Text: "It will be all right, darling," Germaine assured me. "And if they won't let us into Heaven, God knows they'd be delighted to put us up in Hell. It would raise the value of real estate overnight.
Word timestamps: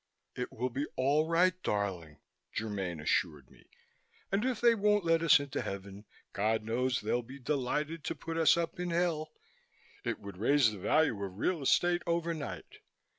"It 0.35 0.51
will 0.51 0.71
be 0.71 0.87
all 0.95 1.27
right, 1.27 1.53
darling," 1.61 2.17
Germaine 2.57 2.99
assured 2.99 3.51
me. 3.51 3.65
"And 4.31 4.43
if 4.43 4.59
they 4.59 4.73
won't 4.73 5.05
let 5.05 5.21
us 5.21 5.39
into 5.39 5.61
Heaven, 5.61 6.05
God 6.33 6.63
knows 6.63 7.01
they'd 7.01 7.27
be 7.27 7.37
delighted 7.37 8.03
to 8.05 8.15
put 8.15 8.35
us 8.35 8.57
up 8.57 8.79
in 8.79 8.89
Hell. 8.89 9.31
It 10.03 10.17
would 10.19 10.37
raise 10.37 10.71
the 10.71 10.79
value 10.79 11.23
of 11.23 11.37
real 11.37 11.61
estate 11.61 12.01
overnight. 12.07 12.79